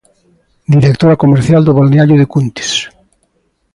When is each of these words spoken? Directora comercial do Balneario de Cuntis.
Directora 0.75 1.21
comercial 1.23 1.61
do 1.63 1.75
Balneario 1.79 2.15
de 2.21 2.29
Cuntis. 2.33 2.71